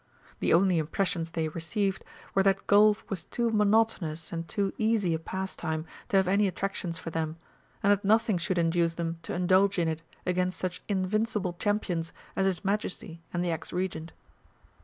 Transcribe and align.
The 0.39 0.51
only 0.51 0.79
impressions 0.79 1.29
they 1.29 1.47
received 1.47 2.03
were 2.33 2.41
that 2.41 2.65
Golf 2.65 3.07
was 3.07 3.25
too 3.25 3.51
monotonous 3.51 4.31
and 4.33 4.47
too 4.47 4.73
easy 4.79 5.13
a 5.13 5.19
pastime 5.19 5.85
to 6.09 6.17
have 6.17 6.27
any 6.27 6.47
attractions 6.47 6.97
for 6.97 7.11
them, 7.11 7.37
and 7.83 7.91
that 7.91 8.03
nothing 8.03 8.39
should 8.39 8.57
induce 8.57 8.95
them 8.95 9.19
to 9.21 9.35
indulge 9.35 9.77
in 9.77 9.87
it 9.87 10.01
against 10.25 10.57
such 10.57 10.81
invincible 10.87 11.53
champions 11.59 12.13
as 12.35 12.47
his 12.47 12.65
Majesty 12.65 13.21
and 13.31 13.45
the 13.45 13.51
Ex 13.51 13.71
Regent. 13.71 14.11